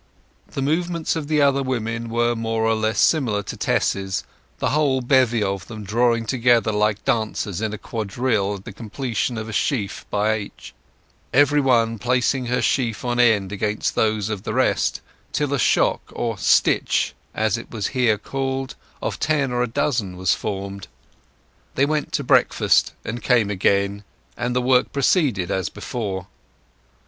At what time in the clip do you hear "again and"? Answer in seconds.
23.51-24.55